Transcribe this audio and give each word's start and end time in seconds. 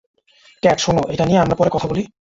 Cat, 0.63 0.77
শোনো, 0.79 1.01
এটা 1.13 1.23
নিয়ে 1.25 1.41
আমরা 1.41 1.55
পরে 1.55 1.69
কথা 1.69 1.87
বলি? 1.87 2.03